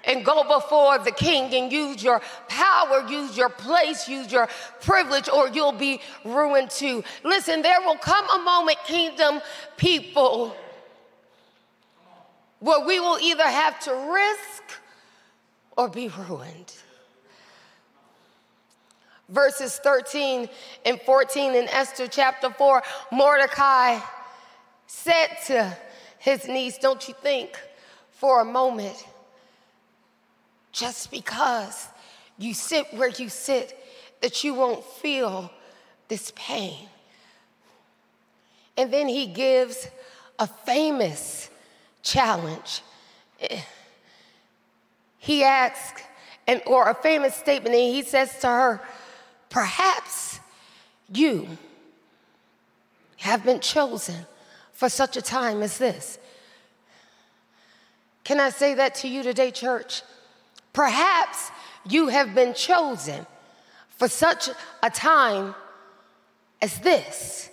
[0.02, 4.48] and go before the king and use your power, use your place, use your
[4.80, 7.04] privilege, or you'll be ruined too.
[7.22, 9.40] Listen, there will come a moment, kingdom
[9.76, 10.56] people,
[12.60, 14.62] where we will either have to risk
[15.76, 16.74] or be ruined.
[19.28, 20.48] Verses 13
[20.86, 24.00] and 14 in Esther chapter 4, Mordecai
[24.86, 25.76] said to
[26.18, 27.58] his niece, Don't you think
[28.10, 29.06] for a moment,
[30.72, 31.88] just because
[32.38, 33.78] you sit where you sit,
[34.22, 35.50] that you won't feel
[36.08, 36.88] this pain.
[38.76, 39.88] And then he gives
[40.38, 41.50] a famous
[42.02, 42.82] challenge.
[45.18, 46.02] He asks,
[46.46, 48.80] and, or a famous statement, and he says to her,
[49.50, 50.40] Perhaps
[51.12, 51.48] you
[53.18, 54.26] have been chosen
[54.72, 56.18] for such a time as this.
[58.24, 60.02] Can I say that to you today, church?
[60.72, 61.50] Perhaps
[61.88, 63.26] you have been chosen
[63.88, 64.50] for such
[64.82, 65.54] a time
[66.60, 67.50] as this,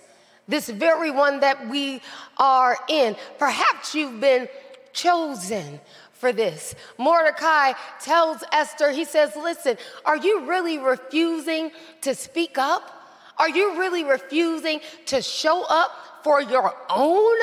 [0.48, 2.00] this very one that we
[2.36, 3.16] are in.
[3.38, 4.48] Perhaps you've been
[4.92, 5.80] chosen
[6.12, 6.74] for this.
[6.98, 11.70] Mordecai tells Esther, he says, Listen, are you really refusing
[12.02, 12.92] to speak up?
[13.38, 15.92] Are you really refusing to show up
[16.24, 17.36] for your own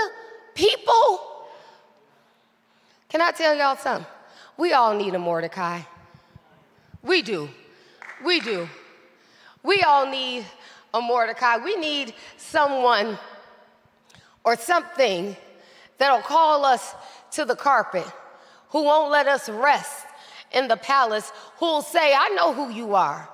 [0.56, 1.48] people?
[3.10, 4.08] Can I tell y'all something?
[4.58, 5.82] We all need a Mordecai.
[7.04, 7.50] We do.
[8.26, 8.68] We do.
[9.62, 10.46] We all need
[10.94, 11.58] a Mordecai.
[11.58, 13.18] We need someone
[14.44, 15.36] or something
[15.98, 16.94] that'll call us
[17.32, 18.06] to the carpet,
[18.70, 20.06] who won't let us rest
[20.52, 23.28] in the palace, who'll say, I know who you are.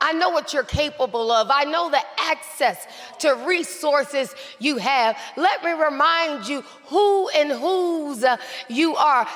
[0.00, 1.48] I know what you're capable of.
[1.50, 2.86] I know the access
[3.18, 5.16] to resources you have.
[5.36, 8.36] Let me remind you who and whose uh,
[8.68, 9.26] you are.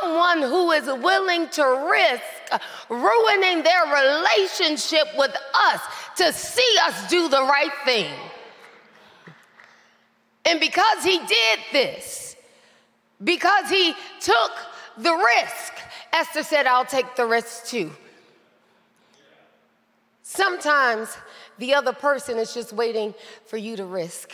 [0.00, 5.80] Someone who is willing to risk ruining their relationship with us
[6.16, 8.12] to see us do the right thing.
[10.44, 12.36] And because he did this,
[13.22, 14.52] because he took
[14.96, 15.72] the risk,
[16.12, 17.90] Esther said, I'll take the risk too.
[20.22, 21.16] Sometimes
[21.58, 23.14] the other person is just waiting
[23.46, 24.32] for you to risk.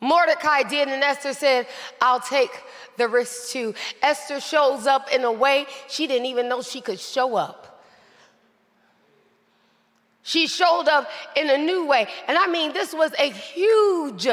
[0.00, 1.66] Mordecai did, and Esther said,
[2.00, 2.50] I'll take
[2.96, 3.74] the risk too.
[4.02, 7.84] Esther shows up in a way she didn't even know she could show up.
[10.22, 12.06] She showed up in a new way.
[12.28, 14.28] And I mean, this was a huge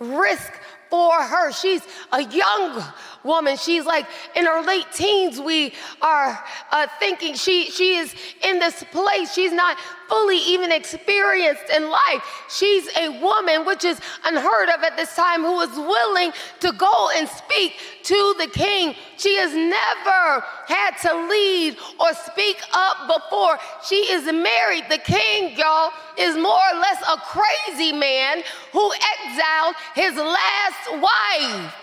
[0.00, 0.52] risk
[0.90, 1.52] for her.
[1.52, 1.82] She's
[2.12, 2.82] a young
[3.22, 3.56] woman.
[3.56, 5.40] She's like in her late teens.
[5.40, 9.32] We are uh, thinking she, she is in this place.
[9.32, 9.76] She's not
[10.08, 12.44] fully even experienced in life.
[12.48, 17.10] She's a woman, which is unheard of at this time, who is willing to go
[17.16, 18.94] and speak to the king.
[19.16, 23.58] She has never had to lead or speak up before.
[23.84, 24.84] She is married.
[24.88, 28.42] The king, y'all, is more or less a crazy man
[28.72, 28.90] who
[29.26, 31.74] exiled his last wife.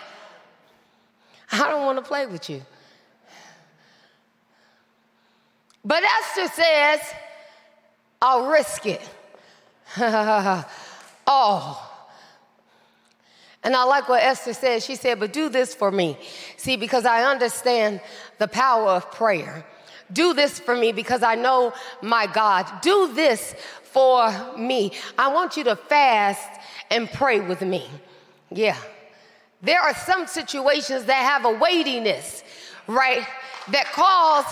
[1.51, 2.61] I don't want to play with you.
[5.83, 6.99] But Esther says,
[8.25, 9.07] I'll risk it.
[9.97, 11.91] oh.
[13.63, 14.81] And I like what Esther said.
[14.81, 16.17] She said, But do this for me.
[16.57, 18.01] See, because I understand
[18.39, 19.63] the power of prayer.
[20.11, 22.65] Do this for me because I know my God.
[22.81, 24.93] Do this for me.
[25.19, 26.49] I want you to fast
[26.89, 27.87] and pray with me.
[28.49, 28.77] Yeah.
[29.61, 32.43] There are some situations that have a weightiness,
[32.87, 33.27] right?
[33.67, 34.45] That calls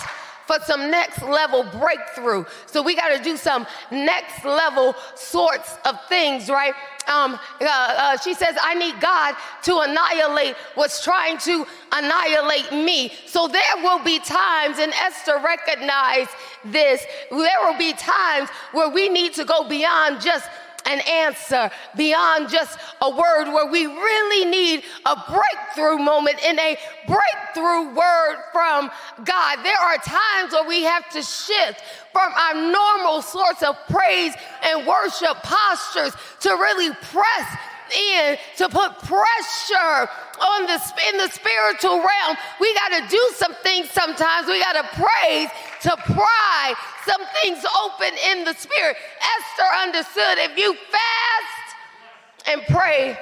[0.45, 2.45] for some next level breakthrough.
[2.65, 6.73] So we got to do some next level sorts of things, right?
[7.07, 13.11] Um, uh, uh, she says, I need God to annihilate what's trying to annihilate me.
[13.27, 16.31] So there will be times, and Esther recognized
[16.63, 20.47] this, there will be times where we need to go beyond just
[20.85, 26.77] an answer beyond just a word where we really need a breakthrough moment in a
[27.07, 28.89] breakthrough word from
[29.23, 29.59] God.
[29.63, 34.85] There are times where we have to shift from our normal sorts of praise and
[34.85, 37.57] worship postures to really press
[37.95, 40.09] in to put pressure
[40.41, 40.79] on the
[41.09, 42.37] in the spiritual realm.
[42.59, 44.47] We got to do some things sometimes.
[44.47, 45.49] We got to praise
[45.81, 46.73] to pry
[47.05, 48.97] some things open in the spirit.
[49.21, 53.17] Esther understood if you fast and pray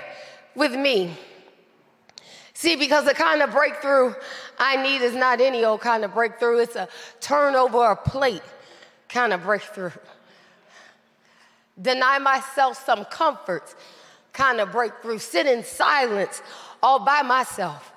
[0.56, 1.18] with me.
[2.54, 4.14] See, because the kind of breakthrough
[4.60, 6.88] I need is not any old kind of breakthrough, it's a
[7.20, 8.44] turnover a plate
[9.10, 9.92] kind of breakthrough.
[11.82, 13.76] Deny myself some comforts
[14.34, 15.18] kind of breakthrough.
[15.18, 16.42] Sit in silence
[16.82, 17.92] all by myself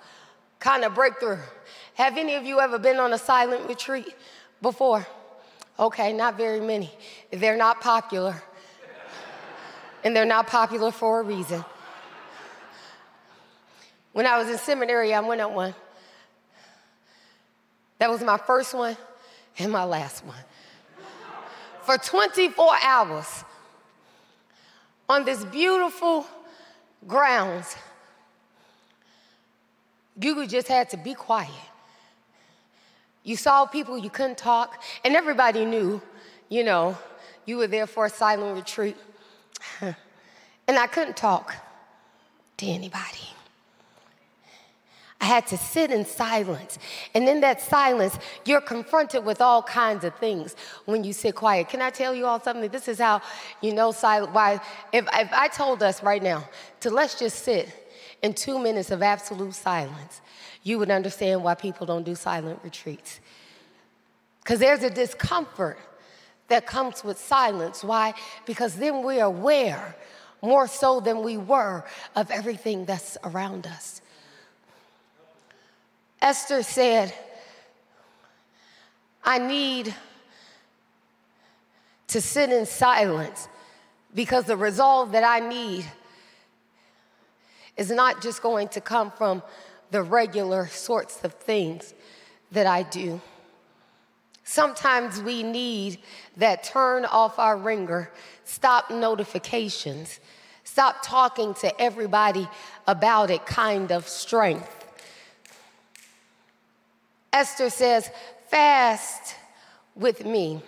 [0.65, 1.39] kind of breakthrough.
[1.95, 4.15] Have any of you ever been on a silent retreat
[4.63, 5.07] before?
[5.79, 6.91] Okay, not very many.
[7.31, 8.43] They're not popular.
[10.03, 11.63] and they're not popular for a reason.
[14.13, 15.75] When I was in seminary, I went on one.
[17.99, 18.97] That was my first one
[19.59, 20.39] and my last one.
[21.83, 23.44] For 24 hours
[25.09, 26.27] on this beautiful
[27.07, 27.77] grounds,
[30.21, 31.51] you just had to be quiet.
[33.23, 36.01] You saw people, you couldn't talk, and everybody knew,
[36.49, 36.97] you know,
[37.47, 38.97] you were there for a silent retreat.
[39.81, 39.97] and
[40.79, 41.55] I couldn't talk
[42.59, 43.29] to anybody.
[45.25, 46.79] I had to sit in silence.
[47.15, 51.71] And in that silence, you're confronted with all kinds of things when you sit quiet.
[51.71, 52.71] Can I tell you all something?
[52.71, 53.23] This is how
[53.63, 54.35] you know silence.
[54.35, 54.61] Why,
[54.93, 56.47] if, if I told us right now
[56.81, 57.71] to let's just sit
[58.23, 60.21] in two minutes of absolute silence,
[60.63, 63.21] you would understand why people don't do silent retreats.
[64.43, 65.79] Because there's a discomfort
[66.49, 67.83] that comes with silence.
[67.83, 68.13] Why?
[68.45, 69.97] Because then we're aware
[70.43, 71.83] more so than we were
[72.15, 74.03] of everything that's around us.
[76.25, 77.13] Esther said,
[79.23, 79.95] I need
[82.07, 83.47] to sit in silence
[84.15, 85.85] because the resolve that I need
[87.77, 89.43] is not just going to come from
[89.91, 91.93] the regular sorts of things
[92.53, 93.21] that I do.
[94.45, 95.99] Sometimes we need
[96.39, 98.11] that turn off our ringer,
[98.45, 100.21] stop notifications,
[100.63, 102.49] stop talking to everybody
[102.87, 104.84] about it kind of strength.
[107.35, 108.09] Esther says,
[108.47, 109.35] fast
[109.97, 110.63] with me.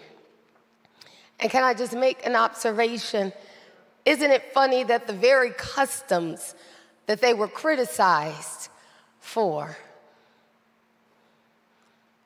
[1.39, 3.33] And can I just make an observation?
[4.05, 6.57] Isn't it funny that the very customs
[7.07, 8.69] that they were criticized
[9.21, 9.77] for,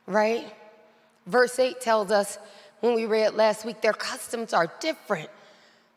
[0.06, 0.46] right?
[1.26, 2.38] Verse 8 tells us
[2.80, 5.28] when we read last week, their customs are different.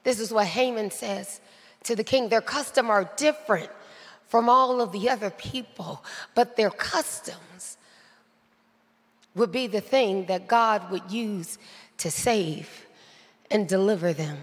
[0.03, 1.39] This is what Haman says
[1.83, 2.27] to the king.
[2.27, 3.69] Their customs are different
[4.27, 6.03] from all of the other people,
[6.35, 7.77] but their customs
[9.35, 11.57] would be the thing that God would use
[11.97, 12.85] to save
[13.49, 14.37] and deliver them.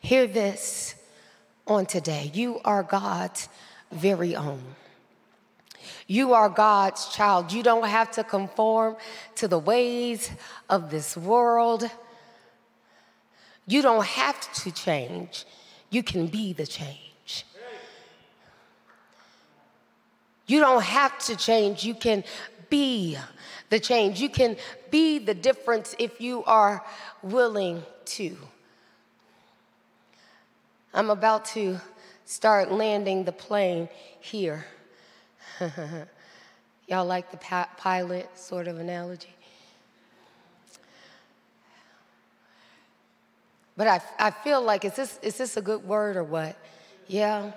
[0.00, 0.94] Hear this
[1.66, 2.30] on today.
[2.34, 3.48] You are God's
[3.92, 4.62] very own.
[6.06, 7.52] You are God's child.
[7.52, 8.96] You don't have to conform
[9.36, 10.30] to the ways
[10.68, 11.88] of this world.
[13.66, 15.44] You don't have to change.
[15.90, 17.46] You can be the change.
[20.46, 21.84] You don't have to change.
[21.84, 22.24] You can
[22.68, 23.16] be
[23.70, 24.20] the change.
[24.20, 24.56] You can
[24.90, 26.84] be the difference if you are
[27.22, 28.36] willing to.
[30.92, 31.80] I'm about to
[32.24, 34.66] start landing the plane here.
[36.88, 37.36] Y'all like the
[37.76, 39.34] pilot sort of analogy?
[43.76, 46.56] But I, I feel like, is this, is this a good word or what?
[47.06, 47.52] Yeah?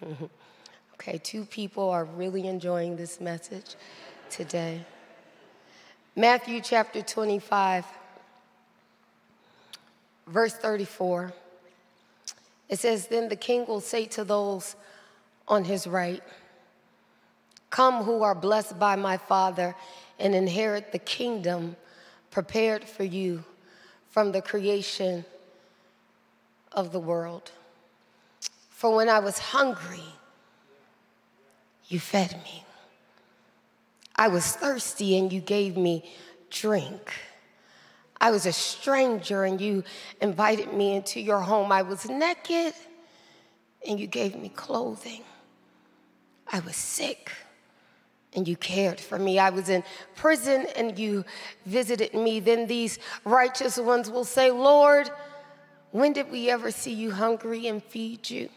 [0.94, 3.76] okay, two people are really enjoying this message
[4.32, 4.82] today.
[6.16, 7.84] Matthew chapter 25,
[10.26, 11.32] verse 34.
[12.70, 14.74] It says, Then the king will say to those
[15.46, 16.22] on his right,
[17.68, 19.74] Come who are blessed by my Father
[20.18, 21.76] and inherit the kingdom
[22.30, 23.44] prepared for you
[24.08, 25.26] from the creation
[26.72, 27.52] of the world.
[28.70, 30.04] For when I was hungry,
[31.88, 32.64] you fed me.
[34.16, 36.10] I was thirsty and you gave me
[36.50, 37.12] drink.
[38.20, 39.82] I was a stranger and you
[40.20, 41.72] invited me into your home.
[41.72, 42.74] I was naked
[43.86, 45.22] and you gave me clothing.
[46.52, 47.32] I was sick
[48.34, 49.38] and you cared for me.
[49.38, 49.82] I was in
[50.14, 51.24] prison and you
[51.66, 52.40] visited me.
[52.40, 55.10] Then these righteous ones will say, Lord,
[55.90, 58.48] when did we ever see you hungry and feed you?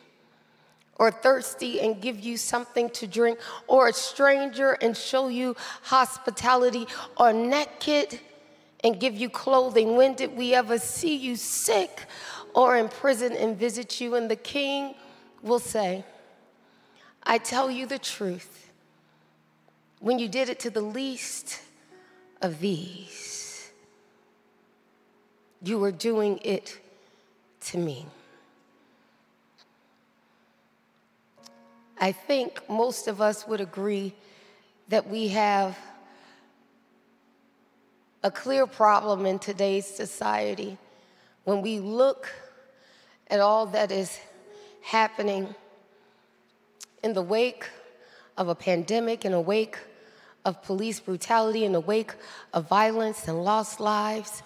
[0.96, 6.88] Or thirsty and give you something to drink, or a stranger and show you hospitality,
[7.18, 8.20] or naked
[8.84, 9.96] and give you clothing?
[9.96, 12.06] When did we ever see you sick
[12.54, 14.16] or in prison and visit you?
[14.16, 14.96] And the king
[15.42, 16.06] will say,
[17.24, 18.70] I tell you the truth.
[20.00, 21.62] When you did it to the least
[22.42, 23.72] of these,
[25.64, 26.80] you were doing it
[27.62, 28.06] to me.
[31.98, 34.14] I think most of us would agree
[34.90, 35.78] that we have
[38.24, 40.78] a clear problem in today's society
[41.46, 42.34] when we look
[43.28, 44.20] at all that is
[44.82, 45.54] happening
[47.04, 47.70] in the wake
[48.38, 49.78] of a pandemic, in the wake
[50.44, 52.14] of police brutality, in the wake
[52.54, 54.44] of violence and lost lives.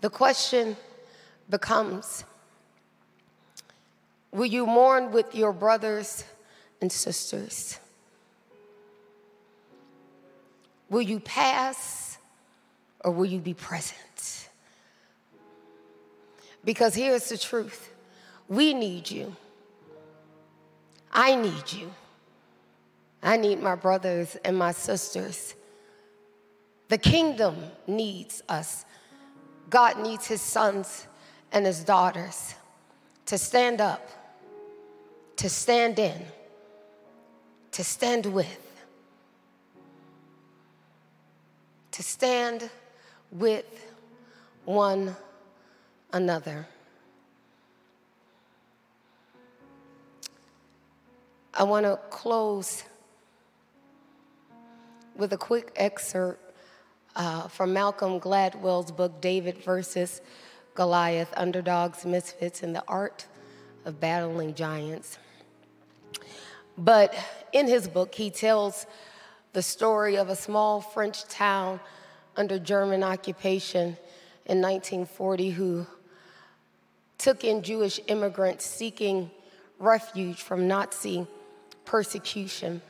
[0.00, 0.76] The question
[1.52, 2.24] becomes
[4.32, 6.24] Will you mourn with your brothers
[6.80, 7.78] and sisters?
[10.88, 12.16] Will you pass
[13.04, 14.48] or will you be present?
[16.64, 17.92] Because here's the truth
[18.48, 19.36] we need you.
[21.12, 21.92] I need you.
[23.22, 25.54] I need my brothers and my sisters.
[26.88, 28.86] The kingdom needs us.
[29.68, 31.06] God needs his sons
[31.52, 32.54] and his daughters
[33.26, 34.08] to stand up,
[35.36, 36.20] to stand in,
[37.72, 38.82] to stand with,
[41.92, 42.70] to stand
[43.30, 43.66] with
[44.64, 45.14] one
[46.12, 46.66] another.
[51.54, 52.82] I want to close
[55.16, 56.54] with a quick excerpt
[57.14, 60.22] uh, from Malcolm Gladwell's book, David versus
[60.74, 63.26] Goliath Underdogs, Misfits, and the Art
[63.84, 65.18] of Battling Giants.
[66.78, 67.14] But
[67.52, 68.86] in his book, he tells
[69.52, 71.80] the story of a small French town
[72.36, 73.96] under German occupation
[74.46, 75.86] in 1940 who
[77.18, 79.30] took in Jewish immigrants seeking
[79.78, 81.26] refuge from Nazi
[81.84, 82.80] persecution.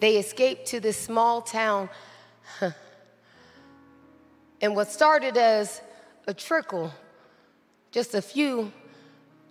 [0.00, 1.88] They escaped to this small town.
[4.60, 5.80] and what started as
[6.26, 6.92] a trickle,
[7.90, 8.72] just a few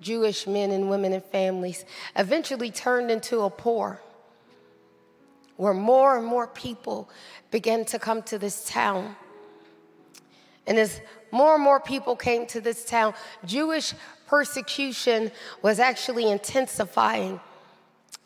[0.01, 1.85] Jewish men and women and families,
[2.15, 4.01] eventually turned into a pour
[5.55, 7.09] where more and more people
[7.49, 9.15] began to come to this town.
[10.67, 11.01] And as
[11.31, 13.13] more and more people came to this town,
[13.45, 13.93] Jewish
[14.27, 15.31] persecution
[15.61, 17.39] was actually intensifying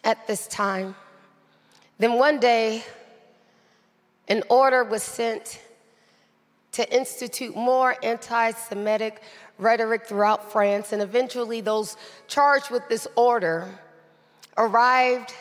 [0.03, 0.95] at this time.
[1.99, 2.83] Then one day,
[4.27, 5.61] an order was sent
[6.73, 9.21] to institute more anti Semitic
[9.57, 11.97] rhetoric throughout France, and eventually, those
[12.27, 13.67] charged with this order
[14.57, 15.33] arrived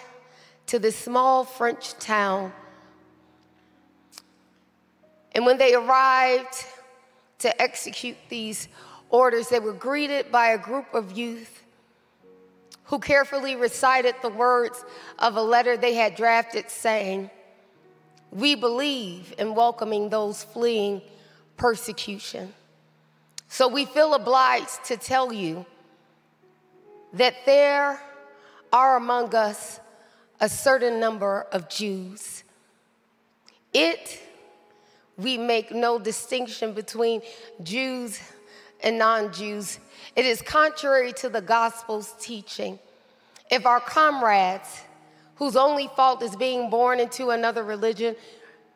[0.66, 2.52] to this small French town.
[5.32, 6.64] And when they arrived
[7.38, 8.68] to execute these
[9.08, 11.64] orders, they were greeted by a group of youth
[12.84, 14.84] who carefully recited the words
[15.20, 17.30] of a letter they had drafted saying,
[18.32, 21.00] We believe in welcoming those fleeing
[21.60, 22.54] persecution.
[23.48, 25.66] So we feel obliged to tell you
[27.12, 28.00] that there
[28.72, 29.78] are among us
[30.40, 32.44] a certain number of Jews.
[33.74, 34.20] It,
[35.18, 37.20] we make no distinction between
[37.62, 38.18] Jews
[38.82, 39.80] and non Jews.
[40.16, 42.78] It is contrary to the gospel's teaching.
[43.50, 44.80] If our comrades,
[45.34, 48.16] whose only fault is being born into another religion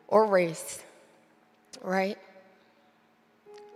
[0.07, 0.83] or race,
[1.81, 2.19] right?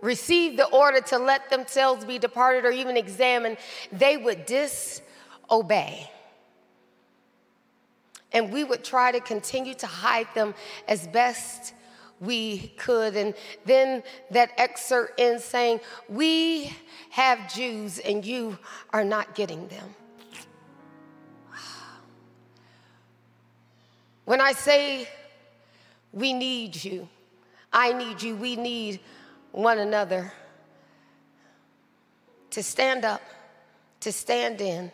[0.00, 3.58] Receive the order to let themselves be departed or even examined,
[3.92, 6.10] they would disobey.
[8.32, 10.54] And we would try to continue to hide them
[10.88, 11.74] as best
[12.20, 13.16] we could.
[13.16, 13.34] And
[13.64, 16.74] then that excerpt ends saying, We
[17.10, 18.58] have Jews and you
[18.92, 19.94] are not getting them.
[24.24, 25.08] When I say
[26.12, 27.08] we need you,
[27.72, 29.00] I need you, we need
[29.52, 30.32] one another
[32.50, 33.22] to stand up,
[34.00, 34.90] to stand in,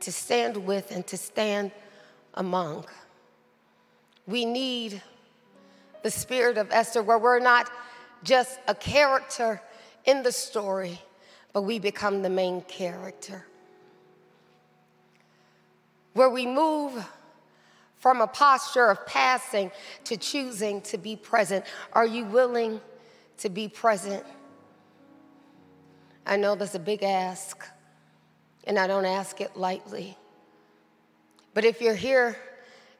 [0.00, 1.70] to stand with, and to stand
[2.34, 2.84] among.
[4.26, 5.02] We need
[6.02, 7.70] the spirit of Esther, where we're not
[8.22, 9.60] just a character
[10.04, 11.00] in the story,
[11.52, 13.46] but we become the main character.
[16.12, 17.04] Where we move
[17.96, 19.70] from a posture of passing
[20.04, 21.64] to choosing to be present.
[21.92, 22.80] Are you willing
[23.38, 24.24] to be present?
[26.26, 27.66] I know that's a big ask,
[28.64, 30.16] and I don't ask it lightly.
[31.54, 32.36] But if you're here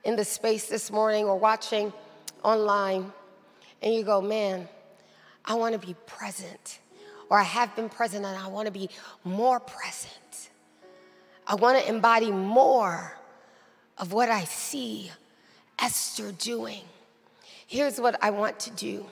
[0.04, 1.92] in the space this morning or watching
[2.42, 3.12] online
[3.82, 4.68] and you go, man,
[5.44, 6.80] I want to be present,
[7.30, 8.90] or I have been present and I want to be
[9.24, 10.50] more present.
[11.46, 13.16] I want to embody more
[13.96, 15.10] of what I see
[15.78, 16.82] Esther doing.
[17.66, 19.06] Here's what I want to do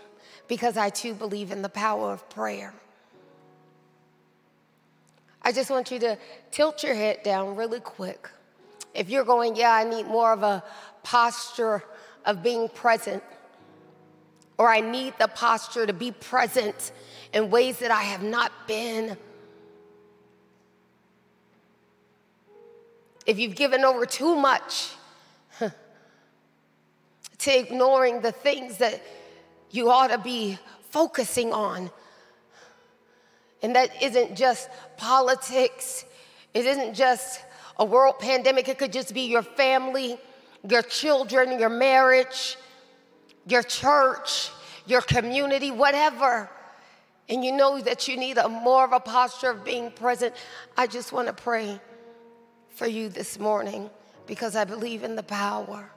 [0.49, 2.73] because I too believe in the power of prayer.
[5.43, 6.19] I just want you to
[6.51, 8.29] tilt your head down really quick.
[8.95, 10.65] If you're going, yeah, I need more of a
[11.03, 11.85] posture
[12.25, 13.23] of being present,
[14.59, 16.93] or I need the posture to be present
[17.33, 19.17] in ways that I have not been.
[23.27, 24.91] If you've given over too much
[27.39, 29.03] to ignoring the things that
[29.77, 30.59] you ought to be
[30.91, 31.91] focusing on,
[33.63, 36.05] And that isn't just politics,
[36.55, 37.41] it isn't just
[37.79, 40.19] a world pandemic, it could just be your family,
[40.69, 42.57] your children, your marriage,
[43.47, 44.51] your church,
[44.87, 46.51] your community, whatever.
[47.29, 50.35] And you know that you need a more of a posture of being present.
[50.77, 51.81] I just want to pray
[52.71, 53.91] for you this morning
[54.27, 55.91] because I believe in the power,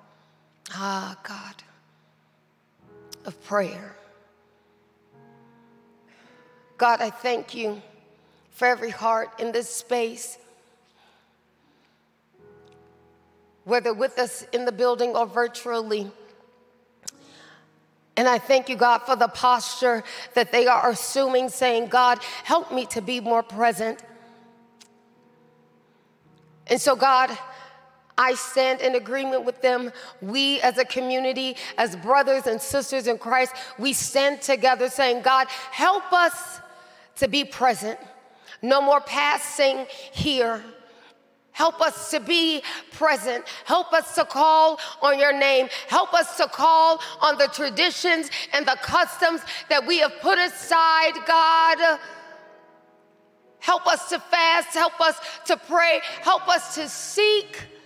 [0.71, 1.55] ah, God,
[3.29, 3.95] of prayer.
[6.79, 7.79] God, I thank you
[8.49, 10.39] for every heart in this space,
[13.65, 16.11] whether with us in the building or virtually.
[18.17, 20.03] And I thank you, God, for the posture
[20.33, 23.99] that they are assuming, saying, God, help me to be more present.
[26.65, 27.29] And so, God,
[28.19, 29.93] I stand in agreement with them.
[30.21, 35.47] We as a community, as brothers and sisters in Christ, we stand together saying, God,
[35.71, 36.59] help us
[37.15, 37.97] to be present.
[38.61, 40.61] No more passing here.
[41.53, 42.61] Help us to be
[42.91, 43.45] present.
[43.63, 45.69] Help us to call on your name.
[45.87, 49.39] Help us to call on the traditions and the customs
[49.69, 51.99] that we have put aside, God.
[53.59, 54.69] Help us to fast.
[54.73, 56.01] Help us to pray.
[56.21, 57.78] Help us to seek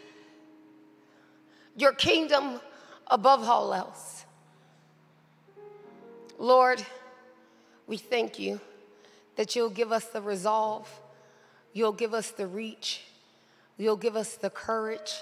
[1.75, 2.59] your kingdom
[3.07, 4.25] above all else.
[6.37, 6.83] Lord,
[7.87, 8.59] we thank you
[9.35, 10.89] that you'll give us the resolve,
[11.73, 13.03] you'll give us the reach,
[13.77, 15.21] you'll give us the courage,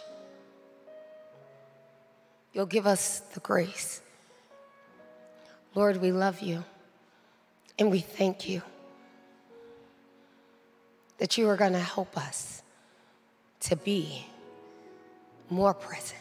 [2.53, 4.01] you'll give us the grace.
[5.73, 6.63] Lord, we love you
[7.79, 8.61] and we thank you
[11.17, 12.61] that you are going to help us
[13.61, 14.25] to be
[15.49, 16.20] more present.